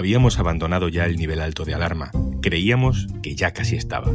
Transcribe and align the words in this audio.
Habíamos 0.00 0.38
abandonado 0.38 0.88
ya 0.88 1.04
el 1.04 1.16
nivel 1.16 1.42
alto 1.42 1.66
de 1.66 1.74
alarma. 1.74 2.10
Creíamos 2.40 3.06
que 3.22 3.34
ya 3.34 3.52
casi 3.52 3.76
estaba. 3.76 4.10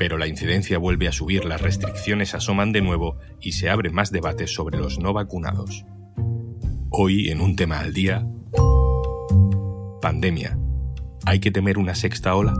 Pero 0.00 0.18
la 0.18 0.26
incidencia 0.26 0.78
vuelve 0.78 1.06
a 1.06 1.12
subir, 1.12 1.44
las 1.44 1.60
restricciones 1.60 2.34
asoman 2.34 2.72
de 2.72 2.80
nuevo 2.80 3.16
y 3.40 3.52
se 3.52 3.70
abren 3.70 3.94
más 3.94 4.10
debates 4.10 4.52
sobre 4.52 4.78
los 4.78 4.98
no 4.98 5.12
vacunados. 5.12 5.84
Hoy, 6.90 7.28
en 7.28 7.40
un 7.40 7.54
tema 7.54 7.78
al 7.78 7.92
día, 7.92 8.26
pandemia. 10.02 10.58
¿Hay 11.24 11.38
que 11.38 11.52
temer 11.52 11.78
una 11.78 11.94
sexta 11.94 12.34
ola? 12.34 12.52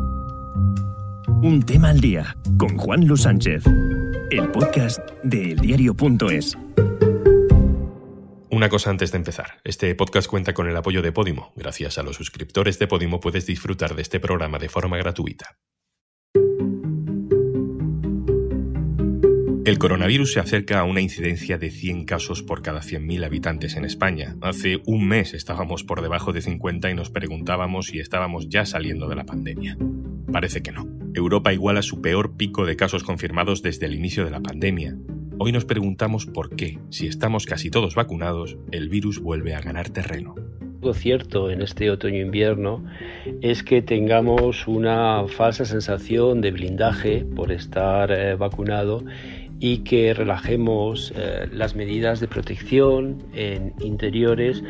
Un 1.43 1.65
tema 1.67 1.89
al 1.89 2.01
día 2.01 2.37
con 2.59 2.77
Juan 2.77 3.09
Luis 3.09 3.23
Sánchez, 3.23 3.65
el 4.31 4.49
podcast 4.53 5.01
de 5.25 5.51
eldiario.es. 5.51 6.57
Una 8.61 8.69
cosa 8.69 8.91
antes 8.91 9.11
de 9.11 9.17
empezar. 9.17 9.63
Este 9.65 9.95
podcast 9.95 10.29
cuenta 10.29 10.53
con 10.53 10.69
el 10.69 10.77
apoyo 10.77 11.01
de 11.01 11.13
Podimo. 11.13 11.55
Gracias 11.57 11.97
a 11.97 12.03
los 12.03 12.17
suscriptores 12.17 12.79
de 12.79 12.87
Podimo 12.87 13.19
puedes 13.19 13.47
disfrutar 13.47 13.95
de 13.95 14.03
este 14.03 14.21
programa 14.21 14.59
de 14.59 14.69
forma 14.69 14.99
gratuita. 14.99 15.57
El 19.65 19.79
coronavirus 19.79 20.35
se 20.35 20.41
acerca 20.41 20.81
a 20.81 20.85
una 20.85 21.01
incidencia 21.01 21.57
de 21.57 21.71
100 21.71 22.05
casos 22.05 22.43
por 22.43 22.61
cada 22.61 22.83
100.000 22.83 23.25
habitantes 23.25 23.77
en 23.77 23.87
España. 23.87 24.37
Hace 24.43 24.83
un 24.85 25.09
mes 25.09 25.33
estábamos 25.33 25.83
por 25.83 26.03
debajo 26.03 26.35
de 26.35 26.43
50 26.43 26.91
y 26.91 26.95
nos 26.95 27.09
preguntábamos 27.09 27.87
si 27.87 27.99
estábamos 27.99 28.51
ya 28.51 28.67
saliendo 28.67 29.09
de 29.09 29.17
la 29.17 29.25
pandemia. 29.25 29.79
Parece 30.31 30.63
que 30.63 30.73
no. 30.73 30.87
Europa 31.15 31.55
iguala 31.55 31.81
su 31.81 32.03
peor 32.03 32.37
pico 32.37 32.67
de 32.67 32.77
casos 32.77 33.05
confirmados 33.05 33.63
desde 33.63 33.87
el 33.87 33.95
inicio 33.95 34.27
de 34.27 34.33
la 34.33 34.41
pandemia. 34.41 34.99
Hoy 35.43 35.53
nos 35.53 35.65
preguntamos 35.65 36.27
por 36.27 36.55
qué, 36.55 36.79
si 36.91 37.07
estamos 37.07 37.47
casi 37.47 37.71
todos 37.71 37.95
vacunados, 37.95 38.59
el 38.73 38.91
virus 38.91 39.21
vuelve 39.21 39.55
a 39.55 39.63
ganar 39.63 39.89
terreno. 39.89 40.35
Lo 40.83 40.93
cierto 40.93 41.51
en 41.51 41.63
este 41.63 41.91
otoño-invierno 41.91 42.85
es 43.41 43.63
que 43.63 43.81
tengamos 43.81 44.69
una 44.69 45.25
falsa 45.29 45.65
sensación 45.65 46.43
de 46.43 46.51
blindaje 46.51 47.25
por 47.25 47.53
estar 47.53 48.13
eh, 48.13 48.35
vacunado 48.35 49.03
y 49.59 49.79
que 49.79 50.13
relajemos 50.13 51.11
eh, 51.17 51.49
las 51.51 51.75
medidas 51.75 52.21
de 52.21 52.29
protección 52.29 53.23
en 53.33 53.73
interiores, 53.81 54.63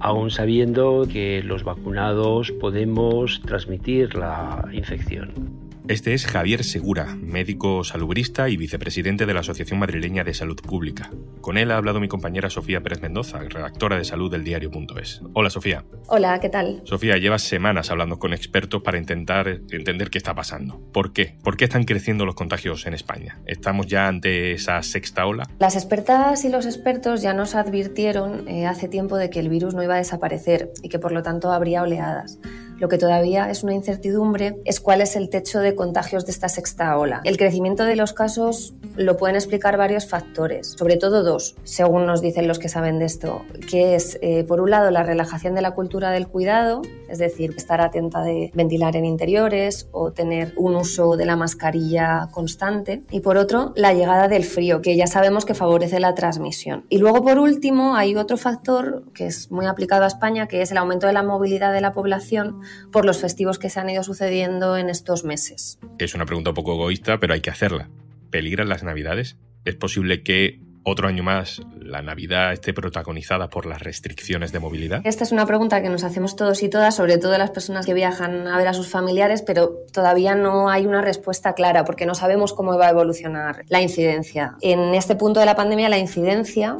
aún 0.00 0.30
sabiendo 0.30 1.06
que 1.06 1.42
los 1.42 1.64
vacunados 1.64 2.50
podemos 2.50 3.42
transmitir 3.42 4.14
la 4.14 4.66
infección. 4.72 5.63
Este 5.86 6.14
es 6.14 6.26
Javier 6.26 6.64
Segura, 6.64 7.14
médico 7.14 7.84
salubrista 7.84 8.48
y 8.48 8.56
vicepresidente 8.56 9.26
de 9.26 9.34
la 9.34 9.40
Asociación 9.40 9.78
Madrileña 9.78 10.24
de 10.24 10.32
Salud 10.32 10.56
Pública. 10.56 11.10
Con 11.42 11.58
él 11.58 11.70
ha 11.70 11.76
hablado 11.76 12.00
mi 12.00 12.08
compañera 12.08 12.48
Sofía 12.48 12.80
Pérez 12.80 13.02
Mendoza, 13.02 13.40
redactora 13.40 13.98
de 13.98 14.04
salud 14.06 14.30
del 14.30 14.44
diario.es. 14.44 15.20
Hola 15.34 15.50
Sofía. 15.50 15.84
Hola, 16.06 16.40
¿qué 16.40 16.48
tal? 16.48 16.80
Sofía, 16.84 17.18
llevas 17.18 17.42
semanas 17.42 17.90
hablando 17.90 18.18
con 18.18 18.32
expertos 18.32 18.80
para 18.80 18.96
intentar 18.96 19.46
entender 19.46 20.08
qué 20.08 20.16
está 20.16 20.34
pasando. 20.34 20.80
¿Por 20.90 21.12
qué? 21.12 21.36
¿Por 21.42 21.58
qué 21.58 21.64
están 21.64 21.84
creciendo 21.84 22.24
los 22.24 22.34
contagios 22.34 22.86
en 22.86 22.94
España? 22.94 23.42
¿Estamos 23.44 23.86
ya 23.86 24.08
ante 24.08 24.52
esa 24.52 24.82
sexta 24.82 25.26
ola? 25.26 25.50
Las 25.58 25.76
expertas 25.76 26.46
y 26.46 26.48
los 26.48 26.64
expertos 26.64 27.20
ya 27.20 27.34
nos 27.34 27.54
advirtieron 27.54 28.48
eh, 28.48 28.66
hace 28.66 28.88
tiempo 28.88 29.18
de 29.18 29.28
que 29.28 29.40
el 29.40 29.50
virus 29.50 29.74
no 29.74 29.82
iba 29.82 29.96
a 29.96 29.98
desaparecer 29.98 30.72
y 30.82 30.88
que 30.88 30.98
por 30.98 31.12
lo 31.12 31.22
tanto 31.22 31.52
habría 31.52 31.82
oleadas. 31.82 32.38
Lo 32.78 32.88
que 32.88 32.98
todavía 32.98 33.50
es 33.50 33.62
una 33.62 33.74
incertidumbre 33.74 34.56
es 34.64 34.80
cuál 34.80 35.00
es 35.00 35.16
el 35.16 35.30
techo 35.30 35.60
de 35.60 35.74
contagios 35.74 36.26
de 36.26 36.32
esta 36.32 36.48
sexta 36.48 36.98
ola. 36.98 37.20
El 37.24 37.36
crecimiento 37.36 37.84
de 37.84 37.96
los 37.96 38.12
casos 38.12 38.74
lo 38.96 39.16
pueden 39.16 39.36
explicar 39.36 39.76
varios 39.76 40.06
factores, 40.06 40.74
sobre 40.76 40.96
todo 40.96 41.22
dos, 41.22 41.54
según 41.62 42.06
nos 42.06 42.20
dicen 42.20 42.48
los 42.48 42.58
que 42.58 42.68
saben 42.68 42.98
de 42.98 43.04
esto, 43.04 43.42
que 43.70 43.94
es, 43.94 44.18
eh, 44.22 44.44
por 44.44 44.60
un 44.60 44.70
lado, 44.70 44.90
la 44.90 45.02
relajación 45.02 45.54
de 45.54 45.62
la 45.62 45.70
cultura 45.72 46.10
del 46.10 46.26
cuidado, 46.26 46.82
es 47.08 47.18
decir, 47.18 47.54
estar 47.56 47.80
atenta 47.80 48.22
de 48.22 48.50
ventilar 48.54 48.96
en 48.96 49.04
interiores 49.04 49.88
o 49.92 50.12
tener 50.12 50.52
un 50.56 50.74
uso 50.74 51.16
de 51.16 51.26
la 51.26 51.36
mascarilla 51.36 52.28
constante, 52.32 53.02
y 53.10 53.20
por 53.20 53.36
otro, 53.36 53.72
la 53.76 53.92
llegada 53.92 54.28
del 54.28 54.44
frío, 54.44 54.82
que 54.82 54.96
ya 54.96 55.06
sabemos 55.06 55.44
que 55.44 55.54
favorece 55.54 56.00
la 56.00 56.14
transmisión. 56.14 56.84
Y 56.88 56.98
luego, 56.98 57.22
por 57.22 57.38
último, 57.38 57.94
hay 57.96 58.16
otro 58.16 58.36
factor 58.36 59.04
que 59.14 59.26
es 59.26 59.50
muy 59.50 59.66
aplicado 59.66 60.04
a 60.04 60.08
España, 60.08 60.48
que 60.48 60.62
es 60.62 60.70
el 60.70 60.78
aumento 60.78 61.06
de 61.06 61.12
la 61.12 61.22
movilidad 61.22 61.72
de 61.72 61.80
la 61.80 61.92
población 61.92 62.63
por 62.92 63.04
los 63.04 63.20
festivos 63.20 63.58
que 63.58 63.70
se 63.70 63.80
han 63.80 63.90
ido 63.90 64.02
sucediendo 64.02 64.76
en 64.76 64.90
estos 64.90 65.24
meses. 65.24 65.78
Es 65.98 66.14
una 66.14 66.26
pregunta 66.26 66.50
un 66.50 66.54
poco 66.54 66.74
egoísta, 66.74 67.18
pero 67.18 67.34
hay 67.34 67.40
que 67.40 67.50
hacerla. 67.50 67.90
¿Peligran 68.30 68.68
las 68.68 68.82
Navidades? 68.82 69.36
¿Es 69.64 69.76
posible 69.76 70.22
que 70.22 70.60
otro 70.84 71.08
año 71.08 71.22
más 71.22 71.62
la 71.80 72.02
Navidad 72.02 72.52
esté 72.52 72.74
protagonizada 72.74 73.48
por 73.48 73.66
las 73.66 73.82
restricciones 73.82 74.52
de 74.52 74.60
movilidad? 74.60 75.00
Esta 75.04 75.24
es 75.24 75.32
una 75.32 75.46
pregunta 75.46 75.82
que 75.82 75.88
nos 75.88 76.04
hacemos 76.04 76.36
todos 76.36 76.62
y 76.62 76.68
todas, 76.68 76.94
sobre 76.94 77.18
todo 77.18 77.36
las 77.38 77.50
personas 77.50 77.86
que 77.86 77.94
viajan 77.94 78.46
a 78.46 78.56
ver 78.58 78.68
a 78.68 78.74
sus 78.74 78.88
familiares, 78.88 79.42
pero 79.42 79.84
todavía 79.92 80.34
no 80.34 80.68
hay 80.68 80.86
una 80.86 81.00
respuesta 81.00 81.54
clara 81.54 81.84
porque 81.84 82.06
no 82.06 82.14
sabemos 82.14 82.52
cómo 82.52 82.76
va 82.76 82.88
a 82.88 82.90
evolucionar 82.90 83.64
la 83.68 83.80
incidencia. 83.80 84.56
En 84.60 84.94
este 84.94 85.16
punto 85.16 85.40
de 85.40 85.46
la 85.46 85.56
pandemia, 85.56 85.88
la 85.88 85.98
incidencia 85.98 86.76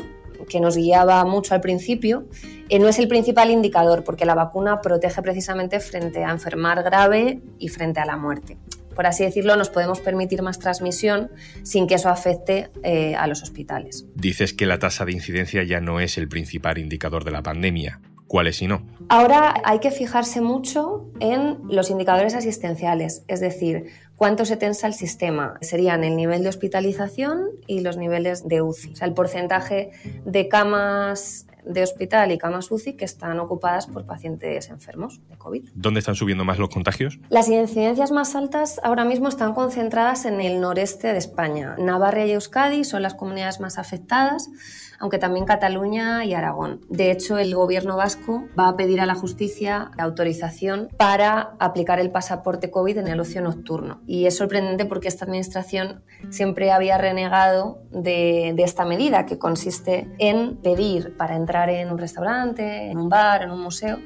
que 0.46 0.60
nos 0.60 0.76
guiaba 0.76 1.24
mucho 1.24 1.54
al 1.54 1.60
principio, 1.60 2.26
eh, 2.68 2.78
no 2.78 2.88
es 2.88 2.98
el 2.98 3.08
principal 3.08 3.50
indicador 3.50 4.04
porque 4.04 4.24
la 4.24 4.34
vacuna 4.34 4.80
protege 4.80 5.22
precisamente 5.22 5.80
frente 5.80 6.24
a 6.24 6.30
enfermar 6.30 6.82
grave 6.82 7.40
y 7.58 7.68
frente 7.68 8.00
a 8.00 8.06
la 8.06 8.16
muerte. 8.16 8.58
Por 8.94 9.06
así 9.06 9.24
decirlo, 9.24 9.56
nos 9.56 9.70
podemos 9.70 10.00
permitir 10.00 10.42
más 10.42 10.58
transmisión 10.58 11.30
sin 11.62 11.86
que 11.86 11.94
eso 11.96 12.08
afecte 12.08 12.70
eh, 12.82 13.14
a 13.16 13.26
los 13.26 13.42
hospitales. 13.42 14.06
Dices 14.14 14.54
que 14.54 14.66
la 14.66 14.78
tasa 14.78 15.04
de 15.04 15.12
incidencia 15.12 15.64
ya 15.64 15.80
no 15.80 16.00
es 16.00 16.16
el 16.16 16.28
principal 16.28 16.78
indicador 16.78 17.24
de 17.24 17.32
la 17.32 17.42
pandemia. 17.42 18.00
¿Cuál 18.34 18.48
es 18.48 18.60
y 18.62 18.66
no? 18.66 18.82
Ahora 19.08 19.54
hay 19.62 19.78
que 19.78 19.92
fijarse 19.92 20.40
mucho 20.40 21.08
en 21.20 21.60
los 21.68 21.88
indicadores 21.88 22.34
asistenciales, 22.34 23.22
es 23.28 23.38
decir, 23.38 23.92
cuánto 24.16 24.44
se 24.44 24.56
tensa 24.56 24.88
el 24.88 24.94
sistema. 24.94 25.54
Serían 25.60 26.02
el 26.02 26.16
nivel 26.16 26.42
de 26.42 26.48
hospitalización 26.48 27.50
y 27.68 27.82
los 27.82 27.96
niveles 27.96 28.48
de 28.48 28.60
UCI, 28.60 28.94
o 28.94 28.96
sea, 28.96 29.06
el 29.06 29.14
porcentaje 29.14 29.92
de 30.24 30.48
camas 30.48 31.46
de 31.64 31.84
hospital 31.84 32.32
y 32.32 32.38
camas 32.38 32.72
UCI 32.72 32.94
que 32.94 33.04
están 33.04 33.38
ocupadas 33.38 33.86
por 33.86 34.04
pacientes 34.04 34.68
enfermos 34.68 35.20
de 35.28 35.36
COVID. 35.36 35.68
¿Dónde 35.72 36.00
están 36.00 36.16
subiendo 36.16 36.44
más 36.44 36.58
los 36.58 36.70
contagios? 36.70 37.20
Las 37.28 37.48
incidencias 37.48 38.10
más 38.10 38.34
altas 38.34 38.80
ahora 38.82 39.04
mismo 39.04 39.28
están 39.28 39.54
concentradas 39.54 40.24
en 40.24 40.40
el 40.40 40.60
noreste 40.60 41.12
de 41.12 41.18
España. 41.18 41.76
Navarra 41.78 42.26
y 42.26 42.32
Euskadi 42.32 42.82
son 42.82 43.02
las 43.02 43.14
comunidades 43.14 43.60
más 43.60 43.78
afectadas 43.78 44.50
aunque 44.98 45.18
también 45.18 45.44
Cataluña 45.44 46.24
y 46.24 46.34
Aragón. 46.34 46.80
De 46.88 47.10
hecho, 47.10 47.38
el 47.38 47.54
gobierno 47.54 47.96
vasco 47.96 48.44
va 48.58 48.68
a 48.68 48.76
pedir 48.76 49.00
a 49.00 49.06
la 49.06 49.14
justicia 49.14 49.90
autorización 49.98 50.88
para 50.96 51.54
aplicar 51.58 52.00
el 52.00 52.10
pasaporte 52.10 52.70
COVID 52.70 52.98
en 52.98 53.08
el 53.08 53.20
ocio 53.20 53.40
nocturno. 53.40 54.00
Y 54.06 54.26
es 54.26 54.36
sorprendente 54.36 54.84
porque 54.84 55.08
esta 55.08 55.24
administración 55.24 56.02
siempre 56.30 56.72
había 56.72 56.98
renegado 56.98 57.78
de, 57.90 58.52
de 58.54 58.62
esta 58.62 58.84
medida, 58.84 59.26
que 59.26 59.38
consiste 59.38 60.08
en 60.18 60.56
pedir 60.56 61.16
para 61.16 61.36
entrar 61.36 61.70
en 61.70 61.90
un 61.90 61.98
restaurante, 61.98 62.90
en 62.90 62.98
un 62.98 63.08
bar, 63.08 63.42
en 63.42 63.50
un 63.50 63.60
museo, 63.60 63.98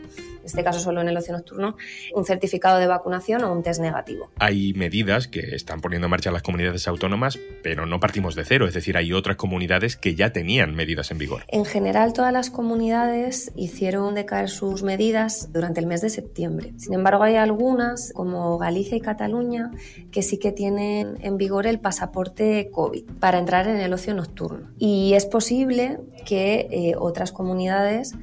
este 0.48 0.64
caso 0.64 0.80
solo 0.80 1.00
en 1.00 1.08
el 1.08 1.16
ocio 1.16 1.32
nocturno, 1.34 1.76
un 2.14 2.24
certificado 2.24 2.78
de 2.78 2.86
vacunación 2.86 3.44
o 3.44 3.52
un 3.52 3.62
test 3.62 3.80
negativo. 3.80 4.30
Hay 4.38 4.72
medidas 4.74 5.28
que 5.28 5.54
están 5.54 5.80
poniendo 5.80 6.06
en 6.06 6.10
marcha 6.10 6.30
las 6.30 6.42
comunidades 6.42 6.88
autónomas, 6.88 7.38
pero 7.62 7.86
no 7.86 8.00
partimos 8.00 8.34
de 8.34 8.44
cero, 8.44 8.66
es 8.66 8.74
decir, 8.74 8.96
hay 8.96 9.12
otras 9.12 9.36
comunidades 9.36 9.96
que 9.96 10.14
ya 10.14 10.32
tenían 10.32 10.74
medidas 10.74 11.10
en 11.10 11.18
vigor. 11.18 11.44
En 11.48 11.64
general, 11.64 12.12
todas 12.12 12.32
las 12.32 12.50
comunidades 12.50 13.52
hicieron 13.56 14.14
decaer 14.14 14.48
sus 14.48 14.82
medidas 14.82 15.52
durante 15.52 15.80
el 15.80 15.86
mes 15.86 16.00
de 16.00 16.10
septiembre. 16.10 16.72
Sin 16.76 16.94
embargo, 16.94 17.22
hay 17.22 17.36
algunas, 17.36 18.12
como 18.14 18.58
Galicia 18.58 18.96
y 18.96 19.00
Cataluña, 19.00 19.70
que 20.10 20.22
sí 20.22 20.38
que 20.38 20.52
tienen 20.52 21.18
en 21.20 21.36
vigor 21.36 21.66
el 21.66 21.80
pasaporte 21.80 22.70
COVID 22.72 23.04
para 23.20 23.38
entrar 23.38 23.68
en 23.68 23.76
el 23.76 23.92
ocio 23.92 24.14
nocturno. 24.14 24.70
Y 24.78 25.14
es 25.14 25.26
posible 25.26 25.98
que 26.26 26.68
eh, 26.70 26.94
otras 26.98 27.32
comunidades 27.32 28.14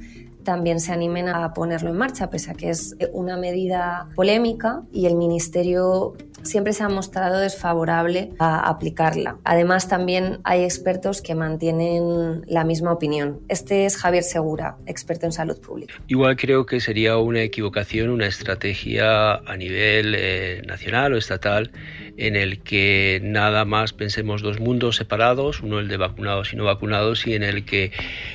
también 0.46 0.78
se 0.78 0.92
animen 0.92 1.28
a 1.28 1.52
ponerlo 1.52 1.90
en 1.90 1.96
marcha, 1.96 2.30
pese 2.30 2.52
a 2.52 2.54
que 2.54 2.70
es 2.70 2.96
una 3.12 3.36
medida 3.36 4.08
polémica 4.14 4.84
y 4.92 5.06
el 5.06 5.16
Ministerio 5.16 6.14
siempre 6.46 6.72
se 6.72 6.82
ha 6.82 6.88
mostrado 6.88 7.38
desfavorable 7.38 8.30
a 8.38 8.68
aplicarla. 8.68 9.36
Además, 9.44 9.88
también 9.88 10.38
hay 10.44 10.64
expertos 10.64 11.20
que 11.20 11.34
mantienen 11.34 12.42
la 12.46 12.64
misma 12.64 12.92
opinión. 12.92 13.40
Este 13.48 13.84
es 13.84 13.96
Javier 13.96 14.22
Segura, 14.22 14.76
experto 14.86 15.26
en 15.26 15.32
salud 15.32 15.60
pública. 15.60 15.94
Igual 16.08 16.36
creo 16.36 16.66
que 16.66 16.80
sería 16.80 17.16
una 17.18 17.42
equivocación, 17.42 18.10
una 18.10 18.26
estrategia 18.26 19.34
a 19.34 19.56
nivel 19.56 20.14
eh, 20.16 20.62
nacional 20.66 21.12
o 21.12 21.16
estatal 21.16 21.70
en 22.16 22.36
el 22.36 22.60
que 22.60 23.20
nada 23.22 23.64
más 23.64 23.92
pensemos 23.92 24.42
dos 24.42 24.58
mundos 24.58 24.96
separados, 24.96 25.60
uno 25.60 25.78
el 25.78 25.88
de 25.88 25.96
vacunados 25.96 26.52
y 26.52 26.56
no 26.56 26.64
vacunados, 26.64 27.26
y 27.26 27.34
en 27.34 27.42
el 27.42 27.64
que 27.64 27.92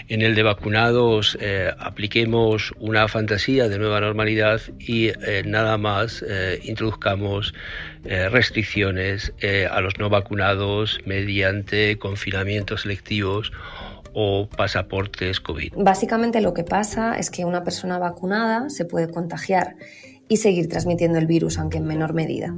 en 0.07 0.21
el 0.21 0.35
de 0.35 0.43
vacunados 0.43 1.37
eh, 1.41 1.71
apliquemos 1.79 2.73
una 2.79 3.07
fantasía 3.07 3.69
de 3.69 3.79
nueva 3.79 3.99
normalidad 3.99 4.61
y 4.79 5.07
eh, 5.07 5.43
nada 5.45 5.77
más 5.77 6.23
eh, 6.27 6.59
introduzcamos 6.63 7.53
restricciones 8.03 9.33
a 9.69 9.81
los 9.81 9.97
no 9.99 10.09
vacunados 10.09 10.99
mediante 11.05 11.97
confinamientos 11.99 12.81
selectivos 12.81 13.51
o 14.13 14.49
pasaportes 14.49 15.39
COVID. 15.39 15.73
Básicamente 15.77 16.41
lo 16.41 16.53
que 16.53 16.63
pasa 16.63 17.17
es 17.17 17.29
que 17.29 17.45
una 17.45 17.63
persona 17.63 17.97
vacunada 17.97 18.69
se 18.69 18.85
puede 18.85 19.09
contagiar 19.09 19.75
y 20.27 20.37
seguir 20.37 20.69
transmitiendo 20.69 21.19
el 21.19 21.27
virus, 21.27 21.57
aunque 21.57 21.77
en 21.77 21.85
menor 21.85 22.13
medida. 22.13 22.53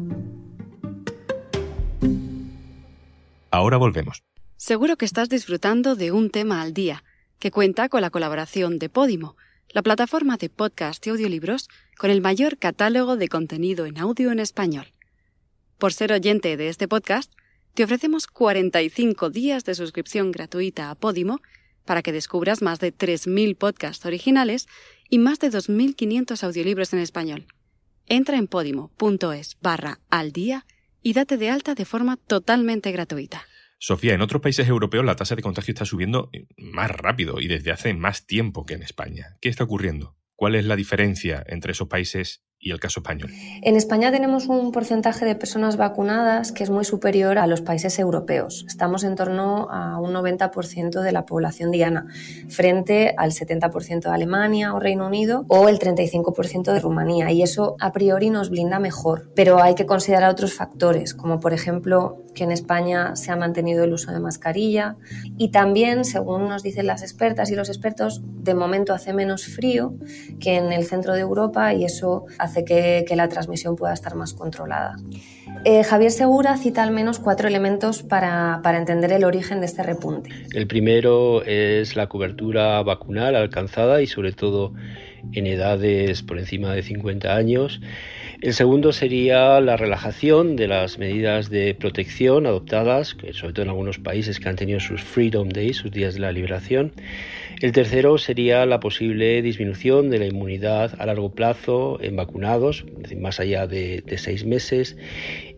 Ahora 3.51 3.77
volvemos. 3.77 4.23
Seguro 4.57 4.95
que 4.95 5.05
estás 5.05 5.29
disfrutando 5.29 5.95
de 5.95 6.11
un 6.11 6.29
tema 6.29 6.61
al 6.61 6.73
día, 6.73 7.03
que 7.39 7.51
cuenta 7.51 7.89
con 7.89 8.01
la 8.01 8.09
colaboración 8.09 8.79
de 8.79 8.89
Podimo, 8.89 9.35
la 9.69 9.81
plataforma 9.81 10.37
de 10.37 10.49
podcast 10.49 11.05
y 11.05 11.09
audiolibros 11.09 11.67
con 11.97 12.11
el 12.11 12.21
mayor 12.21 12.57
catálogo 12.57 13.17
de 13.17 13.27
contenido 13.27 13.85
en 13.85 13.97
audio 13.97 14.31
en 14.31 14.39
español. 14.39 14.93
Por 15.83 15.91
ser 15.91 16.13
oyente 16.13 16.55
de 16.55 16.69
este 16.69 16.87
podcast, 16.87 17.29
te 17.73 17.83
ofrecemos 17.83 18.27
45 18.27 19.29
días 19.29 19.65
de 19.65 19.75
suscripción 19.75 20.31
gratuita 20.31 20.89
a 20.89 20.95
Podimo 20.95 21.41
para 21.83 22.01
que 22.01 22.13
descubras 22.13 22.61
más 22.61 22.79
de 22.79 22.95
3.000 22.95 23.57
podcasts 23.57 24.05
originales 24.05 24.69
y 25.09 25.17
más 25.17 25.39
de 25.39 25.49
2.500 25.49 26.41
audiolibros 26.41 26.93
en 26.93 26.99
español. 26.99 27.47
Entra 28.05 28.37
en 28.37 28.47
podimo.es 28.47 29.57
barra 29.61 29.99
al 30.09 30.31
día 30.31 30.65
y 31.01 31.11
date 31.11 31.35
de 31.35 31.49
alta 31.49 31.75
de 31.75 31.83
forma 31.83 32.15
totalmente 32.15 32.89
gratuita. 32.93 33.45
Sofía, 33.77 34.13
en 34.13 34.21
otros 34.21 34.41
países 34.41 34.69
europeos 34.69 35.03
la 35.03 35.17
tasa 35.17 35.35
de 35.35 35.41
contagio 35.41 35.73
está 35.73 35.83
subiendo 35.83 36.31
más 36.55 36.91
rápido 36.91 37.41
y 37.41 37.49
desde 37.49 37.73
hace 37.73 37.93
más 37.93 38.25
tiempo 38.25 38.65
que 38.65 38.75
en 38.75 38.83
España. 38.83 39.35
¿Qué 39.41 39.49
está 39.49 39.65
ocurriendo? 39.65 40.15
¿Cuál 40.37 40.55
es 40.55 40.63
la 40.63 40.77
diferencia 40.77 41.43
entre 41.45 41.73
esos 41.73 41.89
países 41.89 42.45
y 42.63 42.71
el 42.71 42.79
caso 42.79 43.01
español? 43.01 43.29
En 43.61 43.75
España 43.75 44.11
tenemos 44.11 44.47
un 44.47 44.71
porcentaje 44.71 45.25
de 45.25 45.35
personas 45.35 45.77
vacunadas 45.77 46.51
que 46.51 46.63
es 46.63 46.69
muy 46.69 46.85
superior 46.85 47.37
a 47.37 47.47
los 47.47 47.61
países 47.61 47.99
europeos. 47.99 48.65
Estamos 48.67 49.03
en 49.03 49.15
torno 49.15 49.67
a 49.69 49.99
un 49.99 50.13
90% 50.13 51.01
de 51.01 51.11
la 51.11 51.25
población 51.25 51.71
diana, 51.71 52.07
frente 52.47 53.13
al 53.17 53.31
70% 53.31 54.01
de 54.01 54.09
Alemania 54.09 54.73
o 54.73 54.79
Reino 54.79 55.07
Unido 55.07 55.45
o 55.49 55.67
el 55.69 55.79
35% 55.79 56.73
de 56.73 56.79
Rumanía. 56.79 57.31
Y 57.31 57.43
eso 57.43 57.75
a 57.79 57.91
priori 57.91 58.29
nos 58.29 58.49
blinda 58.49 58.79
mejor. 58.79 59.29
Pero 59.35 59.61
hay 59.61 59.75
que 59.75 59.85
considerar 59.85 60.29
otros 60.29 60.53
factores, 60.53 61.13
como 61.13 61.39
por 61.39 61.53
ejemplo 61.53 62.17
que 62.33 62.43
en 62.43 62.51
España 62.51 63.15
se 63.15 63.31
ha 63.31 63.35
mantenido 63.35 63.83
el 63.83 63.93
uso 63.93 64.11
de 64.11 64.19
mascarilla 64.19 64.95
y 65.37 65.49
también, 65.49 66.03
según 66.05 66.49
nos 66.49 66.63
dicen 66.63 66.87
las 66.87 67.03
expertas 67.03 67.51
y 67.51 67.55
los 67.55 67.69
expertos, 67.69 68.21
de 68.23 68.55
momento 68.55 68.93
hace 68.93 69.13
menos 69.13 69.45
frío 69.45 69.93
que 70.39 70.57
en 70.57 70.71
el 70.71 70.85
centro 70.85 71.13
de 71.13 71.21
Europa 71.21 71.73
y 71.73 71.85
eso 71.85 72.25
hace 72.39 72.52
hace 72.53 72.65
que, 72.65 73.15
la 73.15 73.29
transmisión 73.29 73.75
pueda 73.75 73.93
estar 73.93 74.15
más 74.15 74.33
controlada. 74.33 74.95
Eh, 75.65 75.83
Javier 75.83 76.11
Segura 76.11 76.57
cita 76.57 76.83
al 76.83 76.91
menos 76.91 77.19
cuatro 77.19 77.47
elementos 77.47 78.01
para, 78.03 78.61
para, 78.63 78.77
entender 78.77 79.11
el 79.11 79.23
origen 79.23 79.59
de 79.59 79.67
este 79.67 79.83
repunte. 79.83 80.29
El 80.53 80.67
primero 80.67 81.43
es 81.43 81.95
la 81.95 82.07
cobertura 82.07 82.81
vacunal 82.81 83.35
alcanzada 83.35 84.01
y 84.01 84.07
sobre 84.07 84.31
todo 84.31 84.73
en 85.31 85.47
edades 85.47 86.23
por 86.23 86.39
encima 86.39 86.73
de 86.73 86.83
50 86.83 87.35
años. 87.35 87.81
El 88.43 88.53
segundo 88.53 88.91
sería 88.91 89.61
la 89.61 89.77
relajación 89.77 90.57
de 90.57 90.67
las 90.67 90.97
medidas 90.97 91.49
de 91.49 91.73
protección 91.75 92.45
adoptadas, 92.45 93.15
sobre 93.31 93.53
todo 93.53 93.61
en 93.61 93.69
algunos 93.69 93.99
países 93.99 94.41
que 94.41 94.49
han 94.49 94.57
tenido 94.57 94.81
sus 94.81 95.01
Freedom 95.01 95.47
Days, 95.47 95.77
sus 95.77 95.91
días 95.91 96.15
de 96.15 96.19
la 96.19 96.33
liberación. 96.33 96.91
El 97.61 97.71
tercero 97.71 98.17
sería 98.17 98.65
la 98.65 98.81
posible 98.81 99.41
disminución 99.41 100.09
de 100.09 100.19
la 100.19 100.25
inmunidad 100.25 100.93
a 100.99 101.05
largo 101.05 101.31
plazo 101.31 101.99
en 102.01 102.17
vacunados, 102.17 102.83
más 103.17 103.39
allá 103.39 103.65
de, 103.65 104.03
de 104.05 104.17
seis 104.17 104.43
meses. 104.43 104.97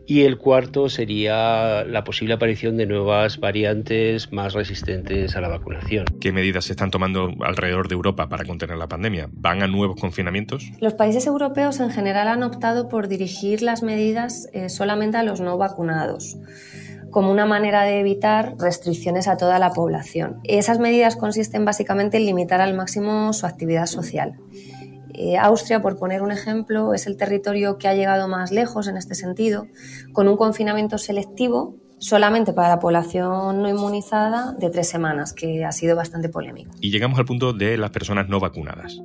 Y 0.08 0.22
el 0.22 0.38
cuarto 0.38 0.88
sería 0.88 1.84
la 1.84 2.04
posible 2.04 2.36
aparición 2.36 2.78
de 2.78 2.86
nuevas 2.86 3.40
variantes 3.40 4.32
más 4.32 4.54
resistentes 4.54 5.36
a 5.36 5.42
la 5.42 5.48
vacunación. 5.48 6.06
¿Qué 6.22 6.32
medidas 6.32 6.66
se 6.66 6.74
están 6.74 6.92
tomando 6.92 7.32
alrededor 7.42 7.88
de 7.88 7.96
Europa 7.96 8.30
para 8.30 8.46
contener 8.46 8.78
la 8.78 8.88
pandemia? 8.88 9.30
¿Van 9.32 9.64
a 9.64 9.68
nuevos 9.68 10.00
confinamientos? 10.00 10.72
Los 10.80 10.94
países 10.94 11.26
europeos 11.26 11.80
en 11.80 11.90
general 11.90 12.28
han 12.28 12.44
optado 12.44 12.88
por 12.88 13.08
dirigir 13.08 13.64
las 13.64 13.82
medidas 13.82 14.48
eh, 14.54 14.70
solamente 14.70 15.18
a 15.18 15.24
los 15.24 15.42
no 15.42 15.58
vacunados 15.58 16.38
como 17.16 17.32
una 17.32 17.46
manera 17.46 17.84
de 17.84 18.02
evitar 18.02 18.56
restricciones 18.60 19.30
a 19.30 19.38
toda 19.38 19.58
la 19.58 19.72
población. 19.72 20.42
Esas 20.44 20.80
medidas 20.80 21.16
consisten 21.16 21.64
básicamente 21.64 22.18
en 22.18 22.26
limitar 22.26 22.60
al 22.60 22.74
máximo 22.74 23.32
su 23.32 23.46
actividad 23.46 23.86
social. 23.86 24.36
Eh, 25.18 25.38
Austria, 25.38 25.82
por 25.82 25.98
poner 25.98 26.22
un 26.22 26.32
ejemplo, 26.32 26.94
es 26.94 27.08
el 27.08 27.18
territorio 27.18 27.78
que 27.78 27.88
ha 27.88 27.94
llegado 27.94 28.28
más 28.28 28.52
lejos 28.52 28.88
en 28.88 28.98
este 28.98 29.16
sentido, 29.16 29.68
con 30.14 30.28
un 30.28 30.38
confinamiento 30.38 30.98
selectivo 30.98 31.76
solamente 32.00 32.54
para 32.54 32.70
la 32.70 32.80
población 32.80 33.62
no 33.62 33.70
inmunizada 33.70 34.54
de 34.60 34.70
tres 34.70 34.90
semanas, 34.90 35.34
que 35.34 35.64
ha 35.64 35.72
sido 35.72 35.96
bastante 35.96 36.30
polémico. 36.30 36.72
Y 36.82 36.92
llegamos 36.92 37.18
al 37.20 37.26
punto 37.26 37.54
de 37.54 37.78
las 37.78 37.92
personas 37.92 38.28
no 38.28 38.40
vacunadas. 38.40 39.02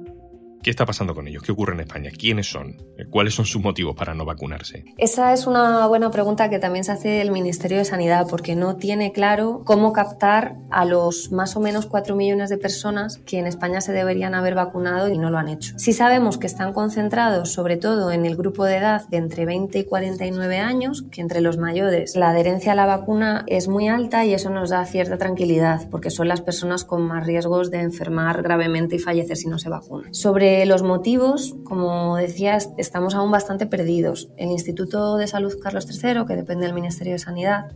¿Qué 0.63 0.69
está 0.69 0.85
pasando 0.85 1.15
con 1.15 1.27
ellos? 1.27 1.43
¿Qué 1.43 1.53
ocurre 1.53 1.73
en 1.73 1.81
España? 1.81 2.11
¿Quiénes 2.11 2.51
son? 2.51 2.77
¿Cuáles 3.09 3.35
son 3.35 3.47
sus 3.47 3.63
motivos 3.63 3.97
para 3.97 4.13
no 4.13 4.27
vacunarse? 4.27 4.85
Esa 4.99 5.33
es 5.33 5.47
una 5.47 5.87
buena 5.87 6.11
pregunta 6.11 6.51
que 6.51 6.59
también 6.59 6.85
se 6.85 6.93
hace 6.93 7.23
el 7.23 7.31
Ministerio 7.31 7.79
de 7.79 7.87
Sanidad 7.87 8.27
porque 8.29 8.55
no 8.55 8.77
tiene 8.77 9.13
claro 9.13 9.63
cómo 9.65 9.95
captar 9.95 10.57
a 10.71 10.85
los 10.85 11.33
más 11.33 11.57
o 11.57 11.61
menos 11.61 11.87
4 11.87 12.15
millones 12.15 12.51
de 12.51 12.59
personas 12.59 13.17
que 13.25 13.39
en 13.39 13.47
España 13.47 13.81
se 13.81 13.93
deberían 13.93 14.35
haber 14.35 14.55
vacunado 14.55 15.09
y 15.09 15.17
no 15.17 15.31
lo 15.31 15.39
han 15.39 15.49
hecho. 15.49 15.79
Si 15.79 15.95
sabemos 15.95 16.37
que 16.37 16.47
están 16.47 16.75
concentrados 16.75 17.53
sobre 17.53 17.79
todo 17.79 18.13
en 18.13 18.27
el 18.27 18.37
grupo 18.37 18.67
de 18.67 18.77
edad 18.77 19.09
de 19.09 19.17
entre 19.17 19.47
20 19.47 19.79
y 19.79 19.85
49 19.85 20.59
años, 20.59 21.07
que 21.11 21.23
entre 21.23 21.41
los 21.41 21.57
mayores 21.57 22.17
la 22.17 22.31
adherencia 22.31 22.73
a 22.73 22.75
la 22.75 22.85
vacuna 22.85 23.45
es 23.47 23.67
muy 23.67 23.89
alta 23.89 24.27
y 24.27 24.35
eso 24.35 24.51
nos 24.51 24.69
da 24.69 24.85
cierta 24.85 25.17
tranquilidad 25.17 25.89
porque 25.91 26.11
son 26.11 26.29
las 26.29 26.43
personas 26.43 26.85
con 26.85 27.01
más 27.01 27.25
riesgos 27.25 27.71
de 27.71 27.81
enfermar 27.81 28.43
gravemente 28.43 28.97
y 28.97 28.99
fallecer 28.99 29.39
si 29.39 29.49
no 29.49 29.59
se 29.59 29.71
vacunan. 29.71 30.13
Sobre 30.13 30.50
los 30.67 30.83
motivos, 30.83 31.57
como 31.65 32.17
decías, 32.17 32.71
estamos 32.79 33.15
aún 33.15 33.31
bastante 33.31 33.67
perdidos. 33.67 34.31
El 34.37 34.51
Instituto 34.51 35.17
de 35.17 35.27
Salud 35.27 35.55
Carlos 35.63 35.87
III, 35.91 36.25
que 36.27 36.37
depende 36.37 36.67
del 36.67 36.75
Ministerio 36.75 37.15
de 37.15 37.19
Sanidad, 37.19 37.73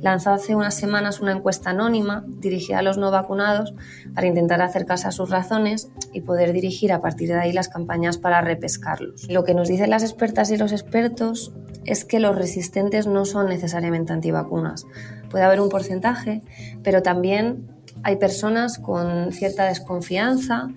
lanzó 0.00 0.30
hace 0.30 0.54
unas 0.54 0.74
semanas 0.74 1.20
una 1.20 1.32
encuesta 1.32 1.70
anónima 1.70 2.24
dirigida 2.26 2.80
a 2.80 2.82
los 2.82 2.98
no 2.98 3.10
vacunados 3.10 3.74
para 4.14 4.26
intentar 4.26 4.60
acercarse 4.60 5.08
a 5.08 5.12
sus 5.12 5.30
razones 5.30 5.90
y 6.12 6.20
poder 6.20 6.52
dirigir 6.52 6.92
a 6.92 7.00
partir 7.00 7.28
de 7.28 7.38
ahí 7.38 7.52
las 7.52 7.68
campañas 7.68 8.18
para 8.18 8.40
repescarlos. 8.40 9.28
Lo 9.30 9.44
que 9.44 9.54
nos 9.54 9.68
dicen 9.68 9.90
las 9.90 10.02
expertas 10.02 10.50
y 10.50 10.56
los 10.56 10.72
expertos 10.72 11.52
es 11.84 12.04
que 12.04 12.20
los 12.20 12.36
resistentes 12.36 13.06
no 13.06 13.24
son 13.24 13.48
necesariamente 13.48 14.12
antivacunas. 14.12 14.86
Puede 15.30 15.44
haber 15.44 15.60
un 15.60 15.68
porcentaje, 15.68 16.42
pero 16.82 17.02
también 17.02 17.68
hay 18.02 18.16
personas 18.16 18.78
con 18.78 19.32
cierta 19.32 19.66
desconfianza 19.66 20.68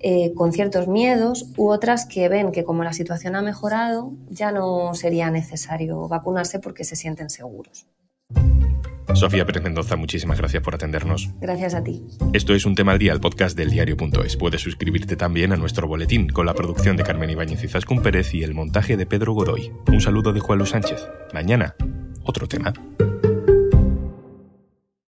eh, 0.00 0.32
con 0.34 0.52
ciertos 0.52 0.88
miedos 0.88 1.46
u 1.56 1.70
otras 1.70 2.06
que 2.06 2.28
ven 2.28 2.52
que 2.52 2.64
como 2.64 2.84
la 2.84 2.92
situación 2.92 3.36
ha 3.36 3.42
mejorado 3.42 4.12
ya 4.28 4.50
no 4.52 4.94
sería 4.94 5.30
necesario 5.30 6.08
vacunarse 6.08 6.58
porque 6.58 6.84
se 6.84 6.96
sienten 6.96 7.30
seguros. 7.30 7.86
Sofía 9.14 9.44
Pérez 9.44 9.62
Mendoza, 9.62 9.96
muchísimas 9.96 10.38
gracias 10.38 10.62
por 10.62 10.74
atendernos. 10.74 11.30
Gracias 11.40 11.74
a 11.74 11.82
ti. 11.82 12.02
Esto 12.32 12.54
es 12.54 12.64
Un 12.64 12.74
Tema 12.74 12.92
al 12.92 12.98
Día, 12.98 13.12
el 13.12 13.20
podcast 13.20 13.56
del 13.56 13.70
diario.es. 13.70 14.36
Puedes 14.36 14.60
suscribirte 14.60 15.16
también 15.16 15.52
a 15.52 15.56
nuestro 15.56 15.88
boletín 15.88 16.28
con 16.28 16.46
la 16.46 16.54
producción 16.54 16.96
de 16.96 17.02
Carmen 17.02 17.30
Ibáñez 17.30 17.62
y 17.64 17.68
Zascún 17.68 18.02
Pérez 18.02 18.32
y 18.34 18.42
el 18.42 18.54
montaje 18.54 18.96
de 18.96 19.06
Pedro 19.06 19.32
Godoy. 19.34 19.72
Un 19.88 20.00
saludo 20.00 20.32
de 20.32 20.40
Juan 20.40 20.58
Luis 20.58 20.70
Sánchez. 20.70 21.06
Mañana, 21.34 21.74
otro 22.24 22.46
tema. 22.46 22.72